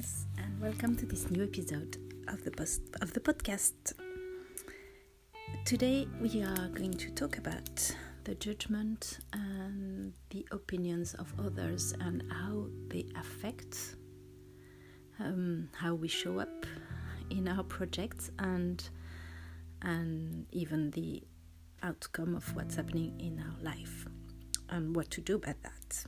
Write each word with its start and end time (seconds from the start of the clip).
friends, 0.00 0.26
and 0.38 0.60
welcome 0.60 0.96
to 0.96 1.04
this 1.04 1.30
new 1.30 1.42
episode 1.42 1.98
of 2.28 2.42
the 2.44 2.50
post 2.50 2.80
of 3.02 3.12
the 3.12 3.20
podcast. 3.20 3.92
Today 5.64 6.06
we 6.20 6.42
are 6.42 6.68
going 6.68 6.92
to 6.94 7.10
talk 7.10 7.36
about 7.36 7.94
the 8.24 8.34
judgment 8.36 9.18
and 9.32 10.12
the 10.30 10.46
opinions 10.52 11.14
of 11.14 11.32
others 11.38 11.92
and 12.00 12.22
how 12.30 12.66
they 12.88 13.04
affect 13.18 13.96
um, 15.18 15.68
how 15.74 15.94
we 15.94 16.08
show 16.08 16.38
up 16.38 16.64
in 17.30 17.46
our 17.48 17.64
projects 17.64 18.30
and 18.38 18.88
and 19.82 20.46
even 20.52 20.90
the 20.92 21.22
outcome 21.82 22.34
of 22.34 22.54
what's 22.54 22.76
happening 22.76 23.18
in 23.18 23.38
our 23.38 23.62
life 23.62 24.06
and 24.70 24.96
what 24.96 25.10
to 25.10 25.20
do 25.20 25.36
about 25.36 25.56
that. 25.62 26.04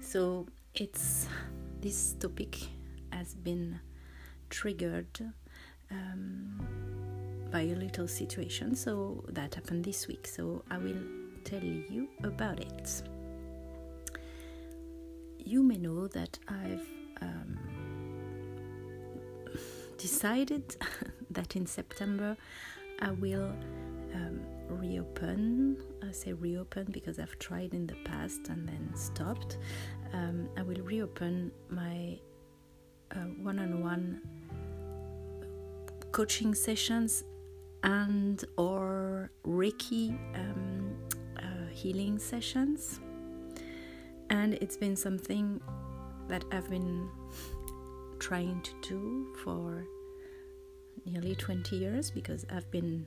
So 0.00 0.46
it's 0.74 1.28
this 1.80 2.14
topic 2.14 2.56
has 3.16 3.34
been 3.34 3.80
triggered 4.50 5.20
um, 5.90 6.60
by 7.50 7.62
a 7.62 7.74
little 7.74 8.08
situation. 8.08 8.74
So 8.74 9.24
that 9.28 9.54
happened 9.54 9.84
this 9.84 10.06
week. 10.06 10.26
So 10.26 10.62
i 10.70 10.78
will 10.78 11.02
tell 11.44 11.62
you 11.62 12.08
about 12.24 12.60
it. 12.60 13.02
You 15.38 15.62
may 15.62 15.76
know 15.76 16.08
that 16.08 16.38
i've 16.48 16.88
um, 17.22 17.56
decided 19.96 20.76
that 21.30 21.54
in 21.54 21.66
september 21.66 22.36
i 23.00 23.10
will 23.12 23.52
um, 24.14 24.40
reopen 24.68 25.76
i 26.06 26.10
say 26.10 26.32
reopen 26.32 26.86
because 26.90 27.18
i've 27.20 27.38
tried 27.38 27.72
in 27.74 27.86
the 27.86 27.94
past 28.04 28.48
and 28.48 28.68
then 28.68 28.90
stopped. 28.96 29.58
Um, 30.12 30.48
i 30.56 30.62
will 30.62 30.82
reopen 30.82 31.52
my 31.70 32.18
one 33.42 33.58
on 33.58 33.82
one 33.82 34.20
coaching 36.12 36.54
sessions 36.54 37.24
and 37.82 38.44
or 38.56 39.30
Reiki 39.46 40.18
um, 40.34 40.96
uh, 41.38 41.68
healing 41.70 42.18
sessions. 42.18 43.00
And 44.30 44.54
it's 44.54 44.76
been 44.76 44.96
something 44.96 45.60
that 46.28 46.44
I've 46.50 46.68
been 46.68 47.08
trying 48.18 48.60
to 48.62 48.70
do 48.88 49.34
for 49.44 49.84
nearly 51.04 51.34
20 51.34 51.76
years 51.76 52.10
because 52.10 52.44
I've 52.50 52.70
been 52.70 53.06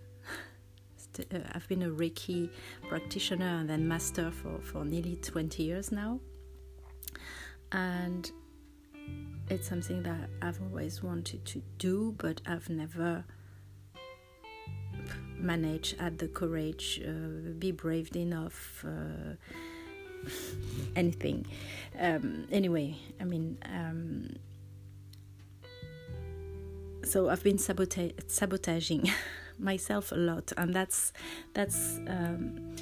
uh, 1.19 1.39
I've 1.53 1.67
been 1.67 1.83
a 1.83 1.89
Reiki 1.89 2.49
practitioner 2.87 3.59
and 3.59 3.69
then 3.69 3.87
master 3.87 4.31
for, 4.31 4.59
for 4.61 4.85
nearly 4.85 5.17
20 5.17 5.63
years 5.63 5.91
now. 5.91 6.19
And 7.71 8.31
it's 9.49 9.67
something 9.67 10.03
that 10.03 10.29
I've 10.41 10.61
always 10.61 11.01
wanted 11.01 11.43
to 11.45 11.61
do, 11.77 12.15
but 12.17 12.41
I've 12.45 12.69
never 12.69 13.23
managed, 15.37 15.99
had 15.99 16.19
the 16.19 16.27
courage, 16.27 17.01
uh, 17.05 17.51
be 17.57 17.71
brave 17.71 18.15
enough, 18.15 18.85
uh, 18.87 19.35
anything. 20.95 21.47
Um, 21.99 22.47
anyway, 22.51 22.97
I 23.19 23.23
mean, 23.23 23.57
um, 23.65 24.35
so 27.03 27.29
I've 27.29 27.43
been 27.43 27.57
sabota- 27.57 28.13
sabotaging 28.29 29.09
myself 29.59 30.11
a 30.11 30.15
lot, 30.15 30.51
and 30.57 30.73
that's 30.73 31.11
that's. 31.53 31.99
Um, 32.07 32.75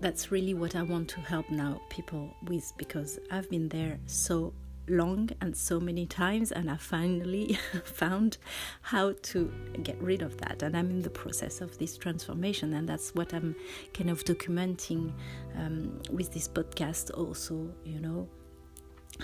that's 0.00 0.30
really 0.30 0.52
what 0.52 0.76
I 0.76 0.82
want 0.82 1.08
to 1.10 1.20
help 1.20 1.48
now 1.50 1.80
people 1.88 2.28
with 2.42 2.70
because 2.76 3.18
I've 3.30 3.48
been 3.48 3.70
there 3.70 3.98
so 4.04 4.52
long 4.88 5.30
and 5.40 5.56
so 5.56 5.80
many 5.80 6.06
times 6.06 6.52
and 6.52 6.70
I 6.70 6.76
finally 6.76 7.58
found 7.84 8.38
how 8.82 9.14
to 9.22 9.52
get 9.82 10.00
rid 10.00 10.22
of 10.22 10.36
that. 10.38 10.62
And 10.62 10.76
I'm 10.76 10.90
in 10.90 11.02
the 11.02 11.10
process 11.10 11.60
of 11.60 11.76
this 11.78 11.96
transformation 11.96 12.74
and 12.74 12.88
that's 12.88 13.14
what 13.14 13.32
I'm 13.32 13.54
kind 13.92 14.10
of 14.10 14.24
documenting 14.24 15.12
um, 15.56 16.00
with 16.10 16.32
this 16.32 16.48
podcast 16.48 17.10
also 17.16 17.70
you 17.84 18.00
know 18.00 18.28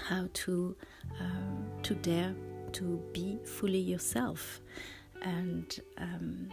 how 0.08 0.28
to 0.32 0.76
um, 1.20 1.66
to 1.82 1.94
dare 1.94 2.34
to 2.72 3.02
be 3.12 3.38
fully 3.44 3.80
yourself. 3.80 4.60
And 5.22 5.78
um, 5.98 6.48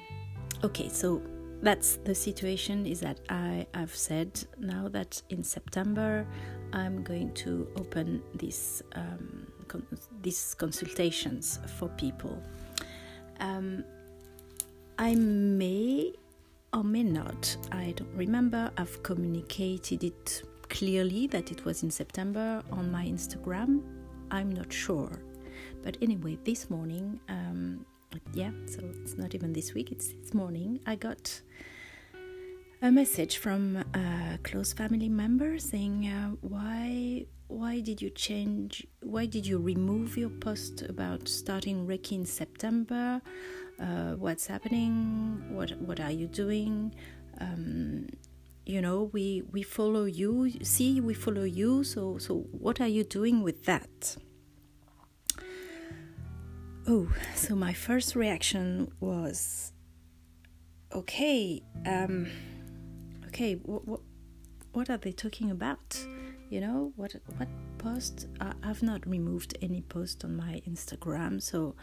okay 0.64 0.90
so 0.90 1.22
that's 1.62 1.98
the 1.98 2.14
situation 2.14 2.86
is 2.86 3.00
that 3.00 3.20
I 3.30 3.66
have 3.74 3.96
said 3.96 4.46
now 4.60 4.88
that 4.90 5.22
in 5.30 5.44
September 5.44 6.26
I'm 6.74 7.04
going 7.04 7.34
to 7.36 7.68
open 7.78 8.22
these 8.36 8.84
um, 8.94 9.48
con- 9.68 9.86
these 10.22 10.56
consultations 10.56 11.60
for 11.78 11.90
people. 11.90 12.42
Um, 13.40 13.84
I 15.00 15.14
may 15.16 16.14
or 16.74 16.84
may 16.84 17.04
not, 17.04 17.56
I 17.72 17.94
don't 17.96 18.14
remember, 18.16 18.72
I've 18.78 19.02
communicated 19.04 20.04
it 20.04 20.44
clearly 20.70 21.28
that 21.28 21.52
it 21.52 21.64
was 21.66 21.84
in 21.84 21.92
September 21.92 22.62
on 22.72 22.92
my 22.92 23.06
Instagram. 23.06 23.82
I'm 24.32 24.52
not 24.52 24.74
sure. 24.74 25.12
But 25.84 25.98
anyway, 26.02 26.38
this 26.44 26.70
morning, 26.70 27.20
um, 27.30 27.86
yeah, 28.34 28.52
so 28.66 28.80
it's 29.02 29.18
not 29.18 29.34
even 29.36 29.54
this 29.54 29.74
week, 29.74 29.92
it's 29.92 30.14
this 30.22 30.34
morning, 30.34 30.80
I 30.86 30.96
got 30.96 31.42
a 32.82 32.92
message 32.92 33.38
from 33.38 33.78
a 33.96 34.38
close 34.44 34.72
family 34.74 35.10
member 35.10 35.58
saying, 35.58 36.08
uh, 36.08 36.30
"Why, 36.42 37.26
why 37.48 37.80
did 37.80 38.02
you 38.02 38.10
change? 38.10 38.86
Why 39.02 39.26
did 39.26 39.48
you 39.48 39.58
remove 39.58 40.18
your 40.18 40.30
post 40.30 40.84
about 40.84 41.28
starting 41.28 41.88
Reiki 41.88 42.14
in 42.14 42.26
September? 42.26 43.22
Uh, 43.80 44.14
what's 44.14 44.48
happening? 44.48 45.44
What, 45.50 45.72
what 45.82 46.00
are 46.00 46.12
you 46.12 46.28
doing? 46.28 46.94
Um, 47.40 48.08
you 48.66 48.82
know, 48.82 49.10
we 49.14 49.44
we 49.52 49.64
follow 49.64 50.06
you. 50.06 50.52
See, 50.64 51.02
we 51.02 51.14
follow 51.14 51.44
you. 51.46 51.84
So, 51.84 52.18
so 52.20 52.46
what 52.52 52.80
are 52.80 52.88
you 52.88 53.04
doing 53.04 53.42
with 53.42 53.66
that?" 53.66 54.18
Oh, 56.90 57.12
so 57.36 57.54
my 57.54 57.74
first 57.74 58.16
reaction 58.16 58.90
was, 59.02 59.74
okay. 60.94 61.62
Um, 61.86 62.28
okay, 63.38 63.54
what, 63.54 63.88
what, 63.88 64.00
what 64.74 64.90
are 64.90 64.98
they 64.98 65.12
talking 65.12 65.52
about? 65.52 66.04
You 66.50 66.60
know, 66.60 66.92
what 66.96 67.14
what 67.36 67.48
post? 67.78 68.28
Uh, 68.42 68.54
I've 68.64 68.82
not 68.82 69.06
removed 69.06 69.56
any 69.62 69.82
post 69.82 70.24
on 70.24 70.36
my 70.36 70.62
Instagram, 70.68 71.40
so 71.40 71.76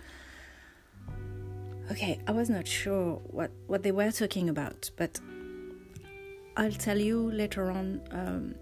okay, 1.93 2.19
I 2.27 2.33
was 2.33 2.51
not 2.51 2.67
sure 2.67 3.21
what 3.27 3.53
what 3.69 3.85
they 3.85 3.93
were 3.93 4.11
talking 4.11 4.49
about, 4.49 4.91
but 4.97 5.21
I'll 6.57 6.73
tell 6.73 6.99
you 6.99 7.31
later 7.31 7.71
on 7.71 8.01
um, 8.11 8.55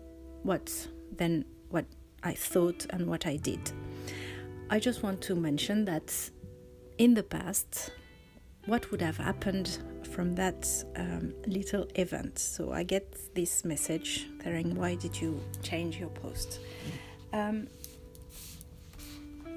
what 0.43 0.89
then 1.17 1.47
what 1.71 1.87
I 2.23 2.35
thought 2.35 2.85
and 2.91 3.07
what 3.07 3.27
I 3.27 3.37
did. 3.37 3.73
I 4.69 4.79
just 4.79 5.03
want 5.03 5.23
to 5.23 5.35
mention 5.35 5.87
that 5.87 6.31
in 6.99 7.15
the 7.15 7.23
past, 7.23 7.91
what 8.67 8.91
would 8.91 9.03
have 9.03 9.17
happened 9.17 9.79
from 10.13 10.35
that 10.35 10.69
um, 10.97 11.33
little 11.47 11.87
event. 11.97 12.39
So 12.39 12.73
I 12.73 12.83
get 12.83 13.35
this 13.35 13.65
message 13.65 14.29
saying, 14.43 14.75
Why 14.75 14.95
did 14.95 15.21
you 15.21 15.41
change 15.63 15.99
your 15.99 16.11
post? 16.11 16.61
Um, 17.33 17.67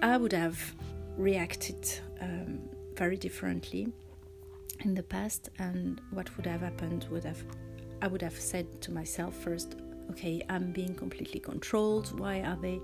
I 0.01 0.17
would 0.17 0.33
have 0.33 0.59
reacted 1.17 1.87
um, 2.21 2.59
very 2.95 3.17
differently 3.17 3.87
in 4.81 4.95
the 4.95 5.03
past, 5.03 5.49
and 5.59 6.01
what 6.11 6.35
would 6.37 6.45
have 6.45 6.61
happened 6.61 7.05
would 7.11 7.23
have 7.23 7.43
I 8.01 8.07
would 8.07 8.21
have 8.21 8.39
said 8.39 8.81
to 8.81 8.91
myself 8.91 9.35
first, 9.35 9.75
Okay, 10.11 10.41
I'm 10.49 10.71
being 10.71 10.93
completely 10.93 11.39
controlled. 11.39 12.19
Why 12.19 12.41
are 12.41 12.57
they? 12.61 12.79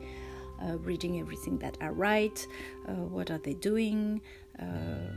Uh, 0.62 0.78
reading 0.78 1.20
everything 1.20 1.58
that 1.58 1.76
I 1.82 1.88
write, 1.88 2.46
uh, 2.88 2.92
what 2.94 3.32
are 3.32 3.40
they 3.40 3.56
doing? 3.56 4.22
Uh, 4.60 5.16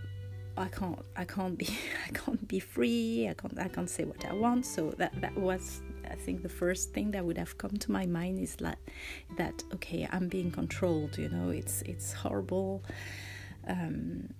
I 0.56 0.68
can't 0.68 0.98
I 1.16 1.24
can't 1.24 1.58
be 1.58 1.68
I 2.06 2.10
can't 2.12 2.46
be 2.46 2.60
free. 2.60 3.28
I 3.28 3.34
can't 3.34 3.58
I 3.58 3.68
can't 3.68 3.90
say 3.90 4.04
what 4.04 4.24
I 4.24 4.32
want. 4.32 4.66
So 4.66 4.90
that 4.98 5.20
that 5.20 5.36
was 5.36 5.82
I 6.10 6.14
think 6.14 6.42
the 6.42 6.48
first 6.48 6.92
thing 6.92 7.10
that 7.12 7.24
would 7.24 7.38
have 7.38 7.58
come 7.58 7.76
to 7.76 7.90
my 7.90 8.06
mind 8.06 8.38
is 8.38 8.56
that 8.56 8.78
that 9.36 9.62
okay 9.74 10.08
I'm 10.10 10.28
being 10.28 10.50
controlled. 10.50 11.18
You 11.18 11.28
know 11.28 11.50
it's 11.50 11.82
it's 11.82 12.12
horrible. 12.12 12.82
Um, 13.66 14.32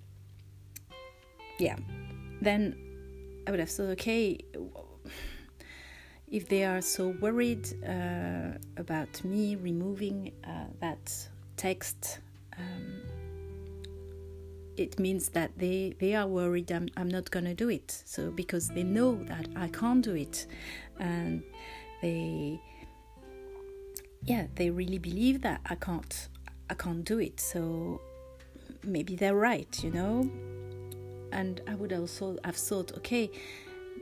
yeah. 1.58 1.76
Then 2.40 2.76
I 3.46 3.50
would 3.50 3.61
have 3.61 3.70
said 3.70 3.90
okay 3.90 4.38
if 6.31 6.49
they 6.49 6.64
are 6.64 6.81
so 6.81 7.08
worried 7.20 7.69
uh, 7.87 8.58
about 8.76 9.25
me 9.25 9.56
removing 9.56 10.32
uh, 10.44 10.66
that 10.81 11.28
text. 11.56 12.19
Um, 12.58 13.02
it 14.76 14.99
means 14.99 15.29
that 15.31 15.50
they 15.56 15.94
they 15.99 16.15
are 16.15 16.26
worried 16.26 16.71
I'm, 16.73 16.88
I'm 16.97 17.09
not 17.09 17.31
gonna 17.31 17.55
do 17.55 17.69
it 17.69 18.03
so 18.05 18.31
because 18.31 18.69
they 18.69 18.82
know 18.82 19.23
that 19.25 19.49
I 19.56 19.69
can't 19.69 20.03
do 20.03 20.15
it 20.15 20.47
and 20.99 21.43
they 22.03 22.61
yeah 24.25 24.47
they 24.55 24.71
really 24.71 24.99
believe 24.99 25.43
that 25.43 25.61
I 25.67 25.75
can't 25.75 26.29
I 26.69 26.75
can't 26.75 27.05
do 27.05 27.19
it 27.19 27.41
so 27.41 28.00
maybe 28.87 29.17
they're 29.17 29.35
right, 29.37 29.82
you 29.82 29.91
know. 29.91 30.31
And 31.32 31.61
I 31.67 31.75
would 31.75 31.93
also 31.93 32.38
have 32.44 32.56
thought, 32.56 32.93
okay, 32.99 33.31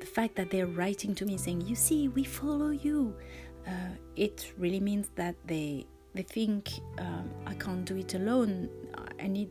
the 0.01 0.07
fact 0.07 0.37
that 0.37 0.51
they're 0.51 0.67
writing 0.67 1.15
to 1.17 1.25
me 1.25 1.39
saying, 1.39 1.63
"You 1.63 1.77
see, 1.77 2.09
we 2.09 2.25
follow 2.25 2.71
you," 2.71 3.15
uh, 3.67 3.95
it 4.17 4.53
really 4.59 4.81
means 4.81 5.11
that 5.17 5.35
they 5.47 5.87
they 6.15 6.23
think 6.23 6.71
um, 6.99 7.31
I 7.47 7.55
can't 7.55 7.85
do 7.85 7.97
it 7.97 8.15
alone. 8.15 8.69
I 9.19 9.29
need 9.29 9.51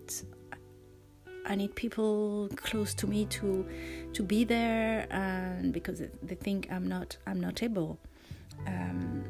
I 1.46 1.56
need 1.56 1.76
people 1.76 2.50
close 2.56 2.94
to 2.96 3.08
me 3.08 3.26
to 3.26 3.68
to 4.14 4.24
be 4.24 4.44
there, 4.44 5.08
and 5.10 5.74
because 5.74 6.02
they 6.24 6.36
think 6.36 6.68
I'm 6.72 6.88
not 6.88 7.18
I'm 7.26 7.40
not 7.40 7.64
able. 7.64 7.98
Um, 8.68 9.24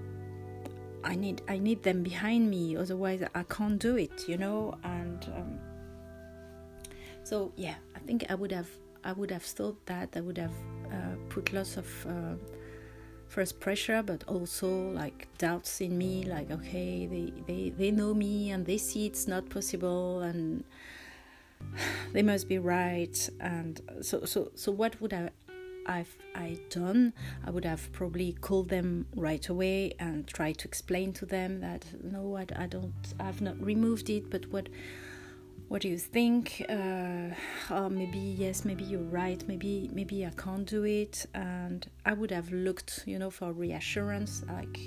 I 1.04 1.16
need 1.16 1.42
I 1.48 1.58
need 1.58 1.84
them 1.84 2.04
behind 2.04 2.50
me, 2.50 2.76
otherwise 2.76 3.24
I 3.34 3.44
can't 3.44 3.80
do 3.80 3.98
it, 3.98 4.28
you 4.28 4.38
know. 4.38 4.78
And 4.84 5.26
um, 5.36 5.60
so 7.24 7.52
yeah, 7.56 7.76
I 7.96 8.00
think 8.00 8.26
I 8.30 8.36
would 8.36 8.52
have 8.52 8.70
I 9.04 9.14
would 9.14 9.32
have 9.32 9.44
thought 9.44 9.84
that 9.86 10.10
I 10.16 10.22
would 10.22 10.38
have 10.38 10.54
uh, 10.92 11.16
put 11.30 11.54
lots 11.54 11.78
of 11.78 11.88
uh, 12.06 12.36
first 13.28 13.60
pressure, 13.60 14.04
but 14.04 14.24
also 14.28 14.70
like 14.92 15.28
doubts 15.38 15.82
in 15.82 15.98
me, 15.98 16.24
like 16.24 16.52
okay, 16.52 17.08
they 17.08 17.34
they 17.48 17.70
they 17.70 17.92
know 17.92 18.14
me 18.14 18.52
and 18.52 18.66
they 18.66 18.78
see 18.78 19.06
it's 19.06 19.28
not 19.28 19.50
possible 19.50 20.22
and 20.22 20.64
they 22.14 22.22
must 22.22 22.48
be 22.48 22.58
right. 22.58 23.30
And 23.40 23.82
so 24.02 24.26
so 24.26 24.52
so 24.56 24.72
what 24.72 25.00
would 25.02 25.14
i 25.14 25.30
I've 25.86 26.16
I 26.36 26.60
done, 26.70 27.14
I 27.46 27.50
would 27.50 27.66
have 27.66 27.92
probably 27.92 28.34
called 28.34 28.70
them 28.70 29.08
right 29.16 29.48
away 29.50 29.94
and 30.00 30.28
tried 30.28 30.60
to 30.60 30.68
explain 30.68 31.12
to 31.14 31.26
them 31.26 31.60
that 31.62 31.86
no, 32.04 32.38
I, 32.38 32.46
I 32.56 32.68
don't, 32.68 32.94
I've 33.20 33.42
not 33.42 33.60
removed 33.60 34.10
it, 34.10 34.30
but 34.30 34.46
what, 34.52 34.70
what 35.68 35.82
do 35.82 35.90
you 35.90 35.98
think? 35.98 36.64
Uh, 36.70 37.34
oh, 37.70 37.90
maybe 37.90 38.20
yes, 38.20 38.64
maybe 38.64 38.84
you're 38.84 39.02
right, 39.02 39.44
maybe 39.48 39.90
maybe 39.94 40.26
I 40.26 40.32
can't 40.32 40.68
do 40.68 40.84
it, 40.84 41.26
and 41.34 41.88
I 42.06 42.14
would 42.14 42.32
have 42.32 42.52
looked, 42.52 43.04
you 43.06 43.18
know, 43.18 43.30
for 43.30 43.54
reassurance, 43.54 44.44
like 44.48 44.80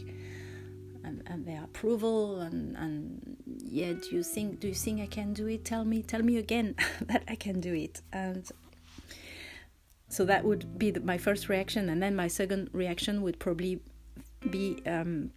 and, 1.03 1.23
and 1.27 1.47
their 1.47 1.65
approval 1.65 2.41
and 2.41 2.77
and 2.77 3.34
yeah 3.75 3.93
do 3.93 4.15
you 4.15 4.23
think 4.23 4.61
do 4.61 4.69
you 4.69 4.75
think 4.75 5.01
i 5.01 5.07
can 5.07 5.33
do 5.35 5.49
it? 5.49 5.65
Tell 5.65 5.85
me 5.85 6.03
tell 6.03 6.23
me 6.23 6.37
again 6.37 6.77
that 7.01 7.25
i 7.27 7.35
can 7.35 7.61
do 7.61 7.75
it. 7.75 8.01
And 8.13 8.49
so 10.09 10.25
that 10.27 10.45
would 10.45 10.79
be 10.79 10.93
the, 10.93 11.01
my 11.01 11.19
first 11.19 11.49
reaction. 11.49 11.89
And 11.89 12.01
then 12.01 12.15
my 12.15 12.29
second 12.29 12.71
reaction 12.73 13.23
would 13.23 13.41
probably 13.41 13.81
be 14.49 14.81
um, 14.87 15.33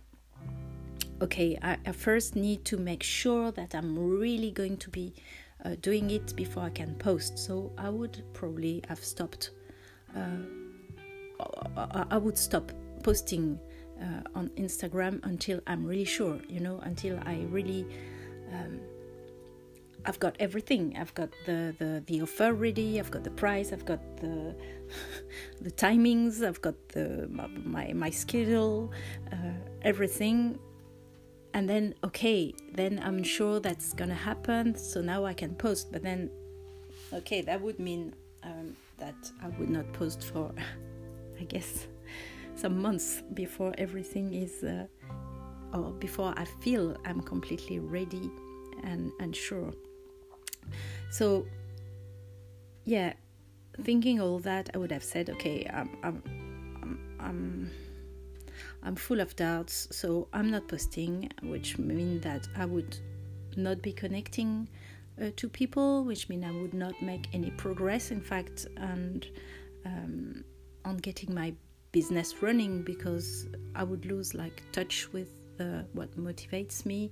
okay 1.20 1.58
I, 1.64 1.78
I, 1.84 1.92
first 1.94 2.36
need 2.36 2.64
to 2.66 2.78
make 2.78 3.02
sure 3.02 3.52
that 3.52 3.74
i'm 3.74 3.98
really 3.98 4.52
going 4.52 4.78
to 4.78 4.90
be 4.90 5.16
uh, 5.66 5.76
doing 5.82 6.12
it 6.12 6.36
before 6.36 6.64
i 6.64 6.70
can 6.70 6.94
post. 6.96 7.40
So 7.40 7.72
i 7.78 7.90
would 7.90 8.24
probably 8.34 8.84
have 8.88 9.04
stopped 9.04 9.50
uh, 10.16 10.38
I 12.12 12.18
would 12.18 12.38
stop 12.38 12.72
posting 13.04 13.60
uh, 14.02 14.22
on 14.36 14.50
Instagram 14.50 15.24
until 15.24 15.60
I'm 15.68 15.86
really 15.86 16.06
sure, 16.06 16.40
you 16.48 16.60
know, 16.60 16.80
until 16.84 17.20
I 17.26 17.46
really. 17.50 17.86
Um, 18.54 18.80
I've 20.06 20.20
got 20.20 20.38
everything. 20.40 20.96
I've 20.98 21.14
got 21.14 21.30
the, 21.46 21.76
the, 21.78 22.02
the 22.06 22.22
offer 22.22 22.54
ready. 22.54 22.98
I've 23.00 23.12
got 23.12 23.26
the 23.26 23.32
price. 23.32 23.74
I've 23.74 23.86
got 23.86 24.00
the 24.18 24.56
the 25.62 25.72
timings. 25.72 26.46
I've 26.46 26.62
got 26.62 26.76
the 26.90 27.28
my 27.30 27.92
my 27.94 28.10
schedule, 28.10 28.92
uh, 29.34 29.58
everything. 29.82 30.60
And 31.54 31.68
then 31.68 31.94
okay, 32.06 32.54
then 32.74 33.02
I'm 33.04 33.22
sure 33.24 33.60
that's 33.60 33.94
gonna 33.94 34.16
happen. 34.16 34.76
So 34.76 35.02
now 35.02 35.26
I 35.26 35.34
can 35.34 35.56
post. 35.56 35.92
But 35.92 36.04
then, 36.04 36.30
okay, 37.12 37.42
that 37.42 37.60
would 37.60 37.80
mean 37.80 38.16
um, 38.44 38.78
that 38.98 39.16
I 39.44 39.50
would 39.60 39.70
not 39.70 39.92
post 39.92 40.24
for, 40.24 40.54
I 41.40 41.44
guess, 41.44 41.88
some 42.56 42.82
months 42.82 43.24
before 43.34 43.74
everything 43.78 44.34
is, 44.34 44.64
uh, 44.64 44.88
or 45.74 45.92
before 45.92 46.34
I 46.38 46.46
feel 46.46 46.96
I'm 47.06 47.22
completely 47.22 47.80
ready 47.80 48.32
and, 48.84 49.12
and 49.20 49.36
sure. 49.36 49.74
So, 51.10 51.46
yeah, 52.86 53.14
thinking 53.84 54.20
all 54.20 54.40
that, 54.40 54.70
I 54.74 54.78
would 54.78 54.92
have 54.92 55.04
said, 55.04 55.30
okay, 55.30 55.70
I'm, 55.74 55.98
I'm, 56.04 56.24
I'm, 56.82 57.00
I'm, 57.20 57.72
I'm 58.84 58.96
full 58.96 59.20
of 59.20 59.36
doubts, 59.36 59.88
so 59.92 60.28
I'm 60.34 60.52
not 60.52 60.68
posting, 60.68 61.30
which 61.44 61.78
means 61.78 62.24
that 62.24 62.48
I 62.56 62.66
would 62.66 62.98
not 63.56 63.82
be 63.82 63.92
connecting 63.92 64.68
uh, 65.22 65.32
to 65.36 65.50
people, 65.50 66.04
which 66.04 66.30
means 66.30 66.46
I 66.46 66.52
would 66.52 66.74
not 66.74 67.02
make 67.02 67.28
any 67.34 67.52
progress, 67.52 68.12
in 68.12 68.22
fact, 68.22 68.68
and 68.78 69.26
um, 69.86 70.44
on 70.86 70.98
getting 70.98 71.34
my 71.34 71.54
business 71.92 72.42
running 72.42 72.84
because 72.84 73.48
I 73.76 73.84
would 73.84 74.06
lose 74.06 74.34
like 74.34 74.62
touch 74.72 75.12
with 75.14 75.30
what 75.94 76.16
motivates 76.18 76.86
me, 76.86 77.12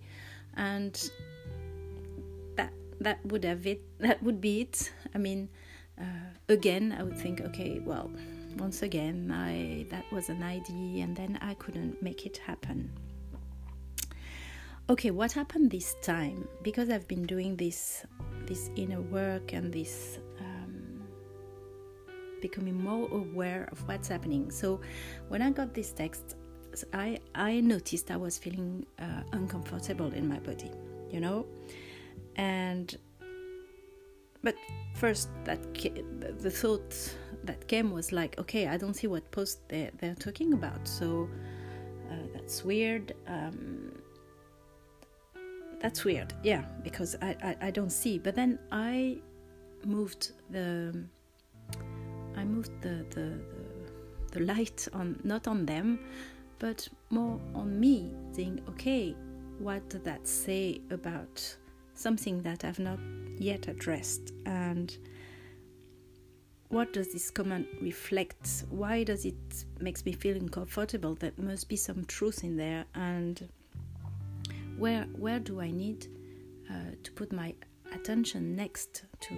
and 0.55 0.93
that 2.55 2.73
that 2.99 3.25
would 3.25 3.43
have 3.43 3.65
it. 3.67 3.81
That 3.99 4.21
would 4.23 4.41
be 4.41 4.61
it. 4.61 4.91
I 5.13 5.17
mean, 5.17 5.49
uh, 5.99 6.29
again, 6.49 6.95
I 6.97 7.03
would 7.03 7.17
think, 7.17 7.41
okay, 7.41 7.79
well, 7.83 8.11
once 8.57 8.81
again, 8.81 9.31
I 9.31 9.85
that 9.89 10.05
was 10.11 10.29
an 10.29 10.43
idea, 10.43 11.03
and 11.03 11.15
then 11.15 11.37
I 11.41 11.53
couldn't 11.55 12.01
make 12.01 12.25
it 12.25 12.37
happen. 12.37 12.91
Okay, 14.87 15.09
what 15.09 15.31
happened 15.31 15.71
this 15.71 15.95
time? 16.03 16.47
Because 16.61 16.89
I've 16.89 17.07
been 17.07 17.25
doing 17.25 17.55
this 17.55 18.05
this 18.45 18.69
inner 18.75 19.01
work 19.01 19.53
and 19.53 19.73
this 19.73 20.19
becoming 22.45 22.77
more 22.77 23.09
aware 23.11 23.67
of 23.71 23.81
what's 23.87 24.07
happening. 24.07 24.51
So 24.51 24.79
when 25.29 25.41
I 25.41 25.49
got 25.49 25.73
this 25.73 25.91
text, 25.91 26.35
I, 26.93 27.19
I 27.33 27.59
noticed 27.61 28.11
I 28.11 28.17
was 28.17 28.37
feeling 28.37 28.85
uh, 28.99 29.21
uncomfortable 29.31 30.11
in 30.13 30.27
my 30.27 30.39
body, 30.39 30.71
you 31.11 31.19
know, 31.19 31.45
and 32.35 32.97
but 34.43 34.55
first 34.93 35.29
that 35.45 35.59
the 36.39 36.51
thought 36.51 37.15
that 37.43 37.67
came 37.67 37.91
was 37.91 38.11
like, 38.11 38.37
okay, 38.39 38.67
I 38.67 38.77
don't 38.77 38.93
see 38.93 39.07
what 39.07 39.29
post 39.31 39.67
they're, 39.69 39.91
they're 39.99 40.15
talking 40.15 40.53
about, 40.53 40.87
so 40.87 41.29
uh, 42.11 42.15
that's 42.33 42.63
weird. 42.63 43.13
Um, 43.27 43.91
that's 45.81 46.03
weird, 46.03 46.33
yeah, 46.43 46.63
because 46.83 47.15
I, 47.21 47.35
I, 47.43 47.67
I 47.67 47.71
don't 47.71 47.91
see. 47.91 48.17
But 48.17 48.35
then 48.35 48.59
I 48.71 49.17
moved 49.85 50.31
the 50.49 50.95
I 52.35 52.43
moved 52.43 52.71
the, 52.81 53.05
the, 53.09 53.39
the, 54.31 54.39
the 54.39 54.39
light 54.41 54.87
on 54.93 55.19
not 55.23 55.47
on 55.47 55.65
them, 55.65 55.99
but 56.59 56.87
more 57.09 57.39
on 57.53 57.79
me, 57.79 58.13
saying, 58.31 58.61
okay, 58.69 59.15
what 59.59 59.89
does 59.89 60.01
that 60.01 60.27
say 60.27 60.81
about 60.91 61.55
something 61.93 62.41
that 62.43 62.65
I've 62.65 62.79
not 62.79 62.99
yet 63.37 63.67
addressed? 63.67 64.33
And 64.45 64.95
what 66.69 66.93
does 66.93 67.13
this 67.13 67.29
comment 67.29 67.67
reflect? 67.81 68.65
Why 68.69 69.03
does 69.03 69.25
it 69.25 69.65
makes 69.79 70.05
me 70.05 70.11
feel 70.11 70.35
uncomfortable? 70.35 71.15
There 71.15 71.31
must 71.37 71.69
be 71.69 71.75
some 71.75 72.05
truth 72.05 72.43
in 72.43 72.57
there, 72.57 72.85
and 72.95 73.47
where 74.77 75.03
where 75.17 75.39
do 75.39 75.61
I 75.61 75.71
need 75.71 76.07
uh, 76.69 76.95
to 77.03 77.11
put 77.11 77.31
my 77.31 77.53
attention 77.93 78.55
next 78.55 79.03
to 79.21 79.35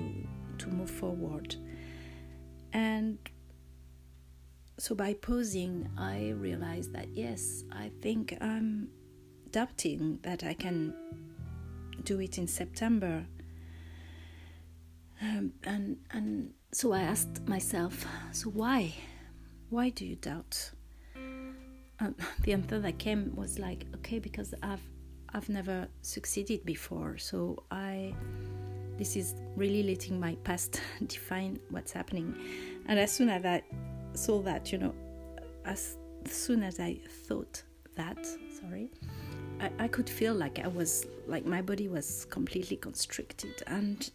to 0.57 0.67
move 0.67 0.89
forward? 0.89 1.55
And 2.73 3.17
so 4.79 4.93
by 4.93 5.13
posing, 5.15 5.89
I 5.97 6.29
realized 6.37 6.93
that 6.93 7.07
yes, 7.13 7.63
I 7.71 7.91
think 8.01 8.37
I'm 8.39 8.89
doubting 9.51 10.19
that 10.21 10.43
I 10.43 10.53
can 10.53 10.93
do 12.03 12.19
it 12.21 12.37
in 12.37 12.47
September. 12.47 13.25
Um, 15.19 15.53
and 15.63 15.97
and 16.11 16.53
so 16.71 16.93
I 16.93 17.01
asked 17.01 17.47
myself, 17.47 18.05
so 18.31 18.51
why? 18.51 18.93
Why 19.69 19.89
do 19.89 20.05
you 20.05 20.15
doubt? 20.15 20.71
Um, 21.99 22.15
the 22.43 22.53
answer 22.53 22.79
that 22.79 22.99
came 22.99 23.35
was 23.35 23.57
like, 23.57 23.85
okay, 23.95 24.19
because 24.19 24.53
I've 24.61 24.87
I've 25.33 25.49
never 25.49 25.87
succeeded 26.03 26.65
before, 26.65 27.17
so 27.17 27.63
I 27.71 28.13
this 28.97 29.15
is 29.15 29.35
really 29.55 29.83
letting 29.83 30.19
my 30.19 30.35
past 30.43 30.81
define 31.07 31.59
what's 31.71 31.91
happening. 31.91 32.35
And 32.87 32.99
as 32.99 33.11
soon 33.11 33.29
as 33.29 33.43
I 33.43 33.63
saw 34.17 34.41
that, 34.41 34.71
you 34.71 34.77
know, 34.77 34.93
as 35.65 35.97
soon 36.25 36.63
as 36.63 36.79
I 36.79 36.99
thought 37.27 37.61
that, 37.95 38.17
sorry, 38.59 38.89
I, 39.59 39.71
I 39.79 39.87
could 39.87 40.09
feel 40.09 40.33
like 40.33 40.59
I 40.59 40.67
was, 40.67 41.05
like 41.27 41.45
my 41.45 41.61
body 41.61 41.87
was 41.87 42.25
completely 42.29 42.77
constricted. 42.77 43.63
And 43.67 44.09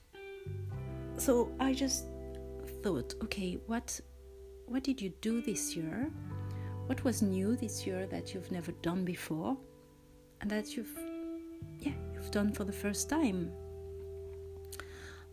so 1.16 1.52
I 1.60 1.72
just 1.72 2.06
thought, 2.82 3.14
okay, 3.24 3.58
what, 3.66 4.00
what 4.66 4.82
did 4.82 5.00
you 5.00 5.12
do 5.20 5.40
this 5.40 5.76
year? 5.76 6.10
What 6.86 7.04
was 7.04 7.22
new 7.22 7.56
this 7.56 7.86
year 7.86 8.06
that 8.06 8.34
you've 8.34 8.50
never 8.50 8.72
done 8.82 9.04
before? 9.04 9.56
And 10.40 10.50
that 10.50 10.76
you've, 10.76 10.98
yeah, 11.78 11.92
you've 12.14 12.30
done 12.30 12.52
for 12.52 12.64
the 12.64 12.72
first 12.72 13.08
time 13.08 13.52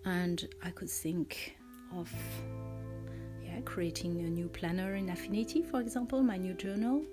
and 0.05 0.47
I 0.63 0.71
could 0.71 0.89
think 0.89 1.57
of 1.95 2.11
creating 3.69 4.19
a 4.21 4.29
new 4.29 4.49
planner 4.49 4.95
in 4.95 5.09
Affinity, 5.09 5.61
for 5.61 5.79
example, 5.79 6.23
my 6.23 6.37
new 6.37 6.55
journal. 6.55 7.05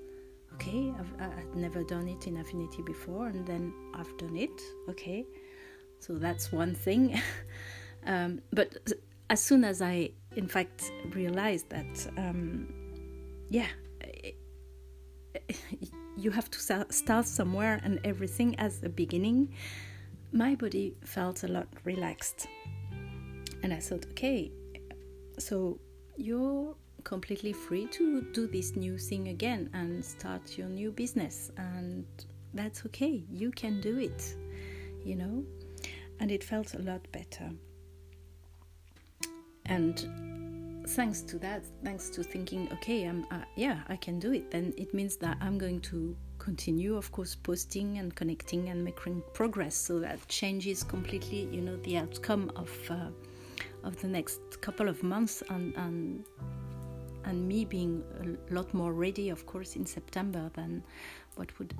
Okay, 0.54 0.90
I've, 0.98 1.12
I've 1.20 1.54
never 1.54 1.84
done 1.84 2.08
it 2.08 2.26
in 2.26 2.38
Affinity 2.38 2.82
before, 2.82 3.26
and 3.26 3.46
then 3.46 3.74
I've 3.94 4.16
done 4.16 4.36
it. 4.36 4.58
Okay, 4.88 5.26
so 6.00 6.14
that's 6.14 6.50
one 6.50 6.74
thing. 6.74 7.20
um, 8.06 8.40
but 8.54 8.74
as 9.28 9.42
soon 9.42 9.64
as 9.64 9.82
I, 9.82 10.12
in 10.34 10.48
fact, 10.48 10.90
realized 11.10 11.68
that, 11.68 12.10
um, 12.16 12.72
yeah, 13.50 13.68
you 16.16 16.30
have 16.30 16.50
to 16.50 16.58
start 16.90 17.26
somewhere 17.26 17.80
and 17.84 18.00
everything 18.02 18.58
as 18.58 18.82
a 18.82 18.88
beginning, 18.88 19.52
my 20.32 20.54
body 20.54 20.96
felt 21.04 21.42
a 21.42 21.48
lot 21.48 21.68
relaxed. 21.84 22.46
And 23.62 23.74
I 23.74 23.80
thought, 23.80 24.06
okay, 24.12 24.50
so 25.38 25.80
you're 26.16 26.74
completely 27.04 27.52
free 27.52 27.86
to 27.86 28.22
do 28.32 28.46
this 28.46 28.74
new 28.74 28.98
thing 28.98 29.28
again 29.28 29.70
and 29.74 30.04
start 30.04 30.58
your 30.58 30.68
new 30.68 30.90
business. 30.90 31.50
And 31.56 32.04
that's 32.54 32.84
okay, 32.86 33.24
you 33.30 33.50
can 33.50 33.80
do 33.80 33.98
it, 33.98 34.34
you 35.04 35.16
know? 35.16 35.44
And 36.20 36.30
it 36.30 36.42
felt 36.42 36.74
a 36.74 36.78
lot 36.78 37.06
better. 37.12 37.50
And 39.66 40.84
thanks 40.88 41.20
to 41.22 41.38
that, 41.38 41.64
thanks 41.84 42.08
to 42.10 42.22
thinking, 42.22 42.68
okay, 42.72 43.04
I'm, 43.04 43.26
uh, 43.30 43.40
yeah, 43.56 43.80
I 43.88 43.96
can 43.96 44.18
do 44.18 44.32
it, 44.32 44.50
then 44.50 44.72
it 44.76 44.94
means 44.94 45.16
that 45.16 45.36
I'm 45.40 45.58
going 45.58 45.80
to 45.82 46.16
continue, 46.38 46.96
of 46.96 47.10
course, 47.12 47.34
posting 47.34 47.98
and 47.98 48.14
connecting 48.14 48.68
and 48.68 48.84
making 48.84 49.22
progress. 49.32 49.74
So 49.74 49.98
that 50.00 50.26
changes 50.28 50.84
completely, 50.84 51.48
you 51.50 51.60
know, 51.60 51.76
the 51.78 51.98
outcome 51.98 52.52
of 52.56 52.70
uh, 52.88 53.10
of 53.86 54.00
the 54.02 54.08
next 54.08 54.60
couple 54.60 54.88
of 54.88 55.02
months 55.02 55.42
and 55.48 55.74
and 55.76 56.24
and 57.24 57.48
me 57.48 57.64
being 57.64 58.04
a 58.20 58.54
lot 58.54 58.72
more 58.72 58.92
ready, 58.92 59.30
of 59.30 59.46
course, 59.46 59.74
in 59.74 59.84
September 59.84 60.50
than 60.54 60.82
what 61.34 61.58
would 61.58 61.74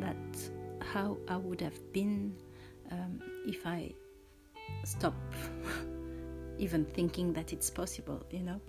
that 0.00 0.50
how 0.80 1.16
I 1.28 1.36
would 1.36 1.60
have 1.60 1.78
been 1.92 2.34
um, 2.90 3.20
if 3.46 3.66
I 3.66 3.92
stop 4.84 5.14
even 6.58 6.84
thinking 6.84 7.32
that 7.34 7.52
it's 7.52 7.70
possible, 7.70 8.24
you 8.30 8.42
know. 8.42 8.60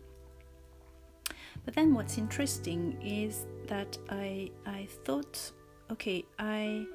But 1.63 1.73
then 1.75 1.93
what's 1.93 2.17
interesting 2.17 2.97
is 3.01 3.45
that 3.67 3.97
I 4.09 4.51
I 4.65 4.87
thought, 5.05 5.51
okay, 5.91 6.25
I 6.39 6.85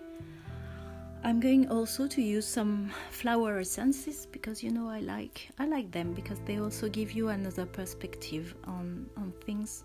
I'm 1.23 1.39
going 1.39 1.69
also 1.69 2.07
to 2.07 2.23
use 2.23 2.47
some 2.47 2.91
flower 3.11 3.59
essences 3.59 4.27
because 4.27 4.63
you 4.63 4.71
know 4.71 4.89
I 4.89 5.01
like 5.01 5.51
I 5.59 5.67
like 5.67 5.91
them 5.91 6.13
because 6.15 6.41
they 6.47 6.59
also 6.59 6.89
give 6.89 7.13
you 7.13 7.29
another 7.29 7.67
perspective 7.67 8.55
on 8.65 9.09
on 9.17 9.33
things 9.45 9.85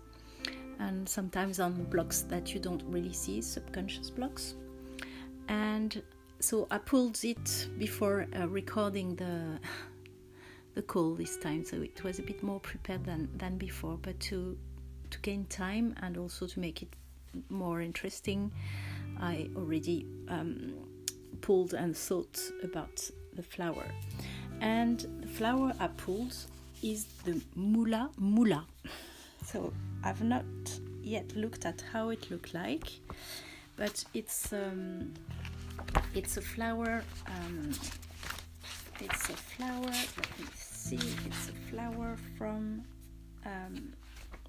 and 0.78 1.08
sometimes 1.08 1.60
on 1.60 1.84
blocks 1.84 2.22
that 2.22 2.54
you 2.54 2.60
don't 2.60 2.82
really 2.86 3.12
see 3.12 3.42
subconscious 3.42 4.10
blocks 4.10 4.54
and 5.48 6.02
so 6.40 6.66
I 6.70 6.78
pulled 6.78 7.24
it 7.24 7.68
before 7.78 8.26
uh, 8.38 8.48
recording 8.48 9.16
the 9.16 9.58
the 10.74 10.82
call 10.82 11.14
this 11.14 11.38
time, 11.38 11.64
so 11.64 11.80
it 11.80 12.04
was 12.04 12.18
a 12.18 12.22
bit 12.22 12.42
more 12.42 12.60
prepared 12.60 13.04
than 13.04 13.28
than 13.36 13.56
before. 13.56 13.98
But 14.00 14.20
to 14.20 14.58
to 15.10 15.18
gain 15.20 15.46
time 15.46 15.94
and 16.02 16.16
also 16.16 16.46
to 16.46 16.60
make 16.60 16.82
it 16.82 16.94
more 17.48 17.80
interesting, 17.80 18.52
I 19.18 19.48
already 19.56 20.06
um, 20.28 20.74
pulled 21.46 21.74
and 21.74 21.96
thought 21.96 22.40
about 22.64 23.08
the 23.34 23.42
flower. 23.42 23.86
And 24.60 24.98
the 25.20 25.28
flower 25.28 25.72
I 25.78 25.86
pulled 25.86 26.34
is 26.82 27.04
the 27.24 27.40
Mulla 27.54 28.10
Mulla. 28.18 28.66
So 29.44 29.72
I've 30.02 30.24
not 30.24 30.44
yet 31.02 31.36
looked 31.36 31.64
at 31.64 31.84
how 31.92 32.08
it 32.08 32.32
looked 32.32 32.52
like, 32.52 32.88
but 33.76 34.04
it's 34.12 34.52
um, 34.52 35.14
it's 36.14 36.36
a 36.36 36.40
flower. 36.40 37.04
Um, 37.28 37.70
it's 39.00 39.30
a 39.30 39.36
flower. 39.52 39.92
Let 40.18 40.40
me 40.40 40.46
see. 40.56 40.96
It's 41.26 41.48
a 41.48 41.70
flower 41.70 42.16
from. 42.36 42.82
Um, 43.44 43.92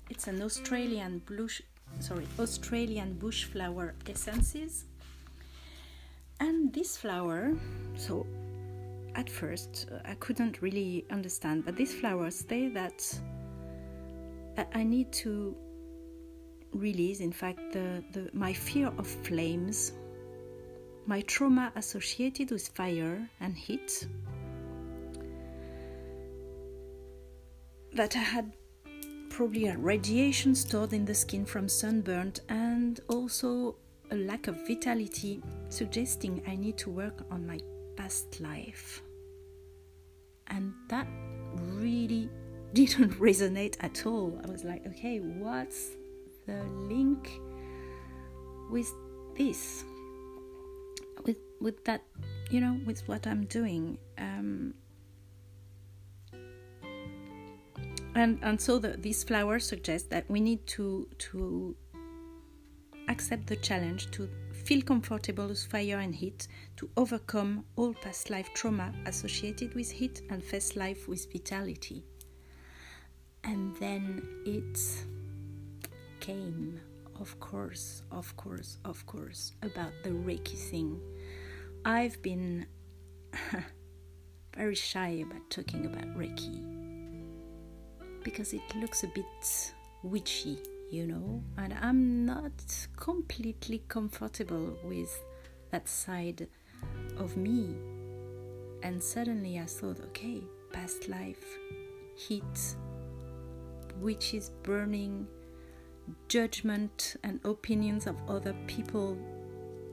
it's 0.09 0.27
an 0.27 0.41
Australian 0.41 1.19
bush. 1.19 1.61
Sorry, 1.99 2.25
Australian 2.39 3.13
bush 3.19 3.43
flower 3.43 3.93
essences. 4.09 4.85
And 6.39 6.73
this 6.73 6.97
flower, 6.97 7.53
so 7.95 8.25
at 9.15 9.29
first 9.29 9.87
uh, 9.91 9.99
I 10.05 10.15
couldn't 10.15 10.61
really 10.61 11.05
understand, 11.09 11.65
but 11.65 11.75
this 11.75 11.93
flower 11.93 12.29
say 12.31 12.69
that 12.69 13.19
I 14.73 14.83
need 14.83 15.11
to 15.23 15.55
release, 16.73 17.19
in 17.19 17.31
fact, 17.31 17.73
the, 17.73 18.03
the 18.11 18.29
my 18.33 18.53
fear 18.53 18.91
of 18.97 19.07
flames 19.07 19.93
my 21.07 21.21
trauma 21.21 21.71
associated 21.75 22.51
with 22.51 22.67
fire 22.67 23.29
and 23.39 23.55
heat, 23.55 24.05
that 27.93 28.15
I 28.15 28.19
had 28.19 28.51
probably 29.29 29.67
a 29.67 29.77
radiation 29.77 30.53
stored 30.53 30.91
in 30.91 31.05
the 31.05 31.15
skin 31.15 31.45
from 31.45 31.69
sunburnt 31.69 32.41
and 32.49 32.99
also 33.07 33.77
a 34.11 34.15
lack 34.15 34.47
of 34.47 34.55
vitality, 34.67 35.41
suggesting 35.69 36.41
I 36.47 36.55
need 36.55 36.77
to 36.79 36.89
work 36.89 37.25
on 37.31 37.45
my 37.45 37.59
past 37.95 38.39
life. 38.39 39.01
And 40.47 40.73
that 40.89 41.07
really 41.53 42.29
didn't 42.73 43.19
resonate 43.19 43.75
at 43.79 44.05
all. 44.05 44.39
I 44.45 44.51
was 44.51 44.63
like, 44.63 44.85
okay, 44.87 45.19
what's 45.19 45.91
the 46.45 46.63
link 46.89 47.39
with 48.69 48.91
this? 49.37 49.83
with 51.27 51.37
with 51.59 51.83
that 51.85 52.03
you 52.49 52.59
know 52.61 52.79
with 52.85 53.07
what 53.07 53.27
i'm 53.27 53.45
doing 53.45 53.97
um, 54.17 54.73
and 58.15 58.39
and 58.41 58.59
so 58.59 58.79
the, 58.79 58.95
these 58.97 59.23
flowers 59.23 59.65
suggest 59.65 60.09
that 60.09 60.25
we 60.29 60.39
need 60.39 60.65
to 60.65 61.07
to 61.17 61.75
accept 63.07 63.47
the 63.47 63.55
challenge 63.55 64.09
to 64.11 64.29
feel 64.51 64.81
comfortable 64.81 65.47
with 65.47 65.65
fire 65.65 65.99
and 65.99 66.13
heat 66.13 66.47
to 66.75 66.89
overcome 66.97 67.63
all 67.75 67.93
past 67.93 68.29
life 68.29 68.49
trauma 68.53 68.93
associated 69.05 69.73
with 69.75 69.89
heat 69.89 70.21
and 70.29 70.43
face 70.43 70.75
life 70.75 71.07
with 71.07 71.31
vitality 71.31 72.03
and 73.43 73.75
then 73.77 74.21
it 74.45 74.79
came 76.19 76.79
of 77.19 77.39
course, 77.39 78.03
of 78.11 78.35
course, 78.37 78.77
of 78.85 79.05
course, 79.05 79.53
about 79.63 79.91
the 80.03 80.11
Reiki 80.11 80.57
thing. 80.57 80.99
I've 81.83 82.21
been 82.21 82.67
very 84.55 84.75
shy 84.75 85.23
about 85.25 85.49
talking 85.49 85.85
about 85.85 86.05
Reiki 86.15 86.63
because 88.23 88.53
it 88.53 88.61
looks 88.75 89.03
a 89.03 89.07
bit 89.07 89.73
witchy, 90.03 90.59
you 90.89 91.05
know, 91.05 91.43
and 91.57 91.73
I'm 91.81 92.25
not 92.25 92.87
completely 92.95 93.83
comfortable 93.87 94.77
with 94.83 95.19
that 95.71 95.87
side 95.87 96.47
of 97.17 97.35
me. 97.35 97.75
And 98.83 99.01
suddenly 99.03 99.59
I 99.59 99.65
thought, 99.65 99.99
okay, 100.07 100.43
past 100.71 101.09
life, 101.09 101.43
heat, 102.15 102.75
witches 103.99 104.51
burning, 104.63 105.27
judgment 106.27 107.15
and 107.23 107.39
opinions 107.43 108.07
of 108.07 108.15
other 108.29 108.55
people 108.65 109.17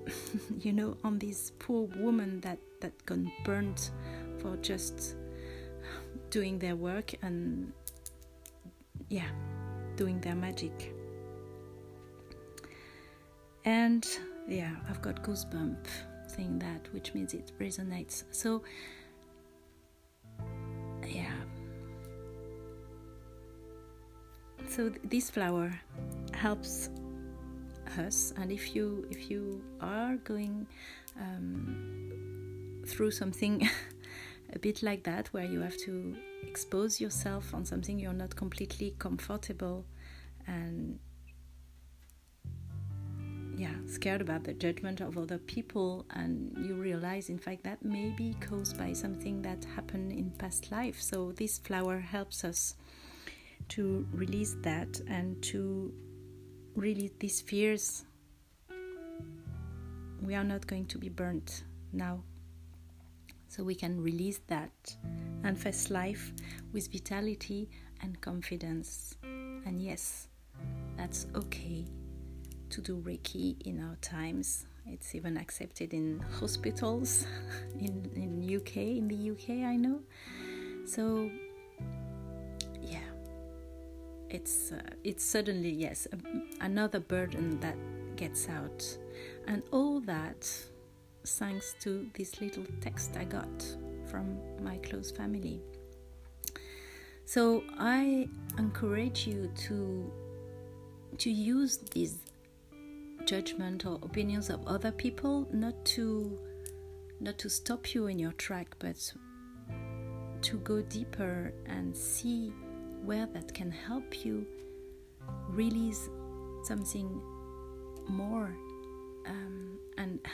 you 0.60 0.72
know 0.72 0.96
on 1.02 1.18
this 1.18 1.52
poor 1.58 1.88
woman 1.96 2.40
that 2.40 2.58
that 2.80 2.92
got 3.06 3.18
burnt 3.44 3.90
for 4.38 4.56
just 4.58 5.16
doing 6.30 6.58
their 6.58 6.76
work 6.76 7.14
and 7.22 7.72
yeah 9.08 9.28
doing 9.96 10.20
their 10.20 10.34
magic. 10.34 10.94
And 13.64 14.06
yeah 14.46 14.76
i've 14.90 15.00
got 15.00 15.22
goosebump 15.22 15.86
saying 16.26 16.58
that 16.58 16.92
which 16.92 17.14
means 17.14 17.34
it 17.34 17.52
resonates. 17.60 18.24
So 18.30 18.62
yeah. 21.06 21.32
So 24.68 24.90
this 25.04 25.30
flower 25.30 25.78
helps 26.32 26.90
us 27.98 28.32
and 28.36 28.50
if 28.50 28.74
you 28.74 29.06
if 29.10 29.30
you 29.30 29.62
are 29.80 30.16
going 30.16 30.66
um, 31.20 32.82
through 32.86 33.12
something 33.12 33.68
a 34.52 34.58
bit 34.58 34.82
like 34.82 35.04
that 35.04 35.28
where 35.28 35.44
you 35.44 35.60
have 35.60 35.76
to 35.78 36.16
expose 36.48 37.00
yourself 37.00 37.54
on 37.54 37.64
something 37.64 37.98
you're 37.98 38.12
not 38.12 38.34
completely 38.36 38.94
comfortable 38.98 39.84
and 40.46 40.98
yeah 43.56 43.74
scared 43.86 44.20
about 44.20 44.44
the 44.44 44.52
judgment 44.52 45.00
of 45.00 45.16
other 45.16 45.38
people 45.38 46.04
and 46.10 46.52
you 46.66 46.74
realize 46.74 47.28
in 47.28 47.38
fact 47.38 47.62
that 47.62 47.84
may 47.84 48.10
be 48.10 48.34
caused 48.40 48.76
by 48.76 48.92
something 48.92 49.40
that 49.42 49.64
happened 49.76 50.12
in 50.12 50.30
past 50.32 50.70
life. 50.70 51.00
So 51.00 51.32
this 51.32 51.58
flower 51.58 52.00
helps 52.00 52.44
us 52.44 52.74
to 53.70 54.06
release 54.12 54.56
that 54.62 55.00
and 55.08 55.42
to 55.42 55.92
release 56.74 57.12
these 57.20 57.40
fears 57.40 58.04
we 60.22 60.34
are 60.34 60.44
not 60.44 60.66
going 60.66 60.86
to 60.86 60.98
be 60.98 61.08
burnt 61.08 61.64
now 61.92 62.22
so 63.54 63.62
we 63.62 63.74
can 63.74 64.00
release 64.00 64.40
that 64.48 64.96
and 65.44 65.58
face 65.58 65.90
life 65.90 66.32
with 66.72 66.90
vitality 66.90 67.68
and 68.02 68.20
confidence 68.20 69.16
and 69.66 69.80
yes 69.80 70.28
that's 70.96 71.26
okay 71.34 71.84
to 72.70 72.80
do 72.80 72.96
Reiki 73.06 73.60
in 73.66 73.80
our 73.80 73.96
times. 73.96 74.66
It's 74.86 75.14
even 75.14 75.36
accepted 75.36 75.94
in 75.94 76.20
hospitals 76.40 77.26
in 77.78 78.10
in 78.16 78.56
UK 78.56 78.76
in 78.98 79.08
the 79.08 79.30
UK 79.30 79.64
I 79.64 79.76
know. 79.76 80.00
So 80.86 81.30
yeah, 82.82 83.08
it's 84.28 84.72
uh, 84.72 84.80
it's 85.04 85.24
suddenly 85.24 85.70
yes 85.70 86.08
a, 86.12 86.18
another 86.64 87.00
burden 87.00 87.60
that 87.60 87.76
gets 88.16 88.48
out, 88.48 88.98
and 89.46 89.62
all 89.70 90.00
that 90.00 90.50
thanks 91.26 91.74
to 91.80 92.08
this 92.14 92.40
little 92.40 92.64
text 92.80 93.16
I 93.16 93.24
got 93.24 93.64
from 94.06 94.38
my 94.62 94.76
close 94.78 95.10
family. 95.10 95.60
So 97.24 97.64
I 97.78 98.28
encourage 98.58 99.26
you 99.26 99.50
to 99.66 100.12
to 101.18 101.30
use 101.30 101.78
these 101.92 102.18
judgment 103.24 103.86
or 103.86 103.98
opinions 104.02 104.50
of 104.50 104.66
other 104.66 104.92
people 104.92 105.48
not 105.52 105.84
to 105.84 106.38
not 107.20 107.38
to 107.38 107.48
stop 107.48 107.94
you 107.94 108.08
in 108.08 108.18
your 108.18 108.32
track 108.32 108.74
but 108.78 109.12
to 110.42 110.58
go 110.58 110.82
deeper 110.82 111.54
and 111.66 111.96
see 111.96 112.52
where 113.02 113.26
that 113.26 113.54
can 113.54 113.70
help 113.70 114.24
you 114.24 114.46
release 115.48 116.08
something 116.64 117.08
more 118.08 118.54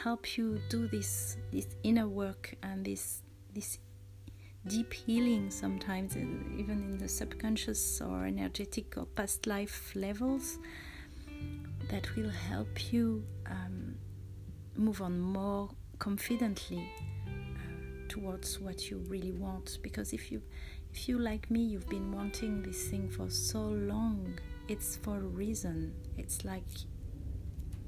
help 0.02 0.36
you 0.36 0.60
do 0.68 0.88
this 0.88 1.36
this 1.52 1.66
inner 1.82 2.08
work 2.08 2.54
and 2.62 2.84
this 2.84 3.22
this 3.54 3.78
deep 4.66 4.92
healing 4.92 5.50
sometimes 5.50 6.16
even 6.16 6.82
in 6.82 6.98
the 6.98 7.08
subconscious 7.08 8.00
or 8.00 8.26
energetic 8.26 8.96
or 8.96 9.06
past 9.06 9.46
life 9.46 9.92
levels 9.94 10.58
that 11.90 12.14
will 12.14 12.30
help 12.30 12.92
you 12.92 13.24
um, 13.46 13.94
move 14.76 15.02
on 15.02 15.18
more 15.20 15.68
confidently 15.98 16.88
uh, 17.26 18.08
towards 18.08 18.60
what 18.60 18.90
you 18.90 18.98
really 19.08 19.32
want. 19.32 19.78
Because 19.82 20.12
if 20.12 20.30
you 20.30 20.42
if 20.92 21.08
you 21.08 21.18
like 21.18 21.50
me 21.50 21.60
you've 21.60 21.88
been 21.88 22.12
wanting 22.12 22.62
this 22.62 22.88
thing 22.88 23.08
for 23.08 23.30
so 23.30 23.60
long 23.60 24.38
it's 24.68 24.96
for 24.96 25.16
a 25.16 25.20
reason. 25.20 25.92
It's 26.16 26.44
like 26.44 26.64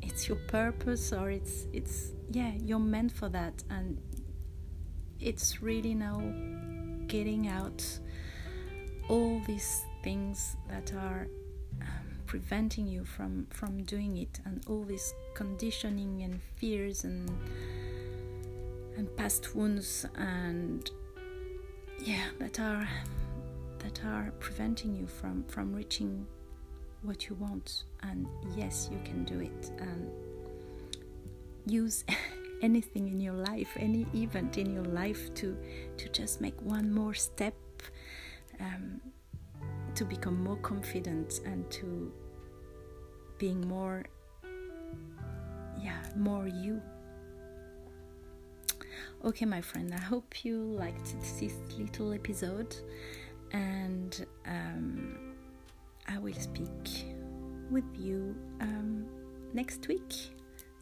it's 0.02 0.28
your 0.28 0.38
purpose 0.48 1.12
or 1.12 1.30
it's 1.30 1.66
it's 1.72 2.12
yeah 2.30 2.52
you're 2.58 2.78
meant 2.78 3.12
for 3.12 3.28
that. 3.30 3.62
And 3.70 3.98
it's 5.20 5.62
really 5.62 5.94
now 5.94 6.20
getting 7.06 7.48
out 7.48 7.84
all 9.08 9.40
these 9.46 9.84
things 10.02 10.56
that 10.68 10.92
are 10.94 11.28
um, 11.80 11.88
preventing 12.26 12.86
you 12.86 13.04
from 13.04 13.46
from 13.50 13.82
doing 13.84 14.16
it 14.18 14.40
and 14.44 14.62
all 14.66 14.82
this 14.82 15.14
conditioning 15.34 16.22
and 16.22 16.40
fears 16.56 17.04
and 17.04 17.30
and 18.96 19.16
past 19.16 19.54
wounds 19.54 20.06
and 20.16 20.90
yeah 21.98 22.26
that 22.38 22.58
are 22.60 22.88
that 23.78 24.04
are 24.04 24.32
preventing 24.38 24.94
you 24.94 25.06
from 25.06 25.44
from 25.44 25.74
reaching 25.74 26.26
what 27.02 27.28
you 27.28 27.34
want 27.36 27.84
and 28.02 28.26
yes 28.56 28.88
you 28.90 28.98
can 29.04 29.24
do 29.24 29.40
it. 29.40 29.70
And 29.78 30.10
use 31.66 32.04
anything 32.62 33.08
in 33.08 33.20
your 33.20 33.34
life 33.34 33.70
any 33.76 34.06
event 34.14 34.56
in 34.56 34.72
your 34.72 34.84
life 34.84 35.34
to 35.34 35.56
to 35.96 36.08
just 36.10 36.40
make 36.40 36.60
one 36.62 36.92
more 36.92 37.14
step 37.14 37.54
um, 38.60 39.00
to 39.94 40.04
become 40.04 40.42
more 40.42 40.56
confident 40.56 41.40
and 41.44 41.68
to 41.70 42.12
being 43.38 43.66
more 43.66 44.04
yeah 45.80 46.02
more 46.16 46.46
you. 46.46 46.80
Okay 49.24 49.44
my 49.44 49.60
friend 49.60 49.92
i 49.94 50.00
hope 50.00 50.44
you 50.44 50.58
liked 50.58 51.14
this 51.40 51.52
little 51.76 52.12
episode 52.12 52.76
and 53.52 54.26
um, 54.46 55.31
i 56.08 56.18
will 56.18 56.34
speak 56.34 57.06
with 57.70 57.84
you 57.98 58.36
um, 58.60 59.06
next 59.54 59.88
week. 59.88 60.12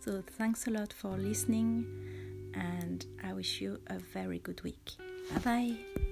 So 0.00 0.22
thanks 0.38 0.66
a 0.66 0.70
lot 0.70 0.92
for 0.92 1.16
listening 1.16 1.87
and 2.54 3.06
i 3.22 3.33
wish 3.33 3.61
you 3.61 3.80
a 3.87 3.98
very 3.98 4.38
good 4.40 4.62
week. 4.62 4.96
Bye 5.33 5.38
bye 5.38 6.09